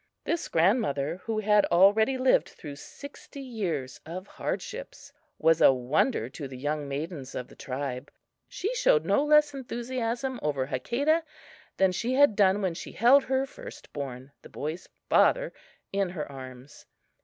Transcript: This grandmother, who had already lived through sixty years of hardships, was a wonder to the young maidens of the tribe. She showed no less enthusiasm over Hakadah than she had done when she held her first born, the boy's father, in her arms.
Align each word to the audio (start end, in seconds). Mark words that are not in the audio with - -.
This 0.23 0.47
grandmother, 0.47 1.17
who 1.25 1.37
had 1.37 1.67
already 1.67 2.17
lived 2.17 2.49
through 2.49 2.77
sixty 2.77 3.39
years 3.39 4.01
of 4.03 4.25
hardships, 4.25 5.13
was 5.37 5.61
a 5.61 5.71
wonder 5.71 6.27
to 6.27 6.47
the 6.47 6.57
young 6.57 6.87
maidens 6.87 7.35
of 7.35 7.47
the 7.49 7.55
tribe. 7.55 8.11
She 8.49 8.73
showed 8.73 9.05
no 9.05 9.23
less 9.23 9.53
enthusiasm 9.53 10.39
over 10.41 10.65
Hakadah 10.65 11.21
than 11.77 11.91
she 11.91 12.15
had 12.15 12.35
done 12.35 12.63
when 12.63 12.73
she 12.73 12.93
held 12.93 13.25
her 13.25 13.45
first 13.45 13.93
born, 13.93 14.31
the 14.41 14.49
boy's 14.49 14.89
father, 15.07 15.53
in 15.93 16.09
her 16.09 16.27
arms. 16.31 16.87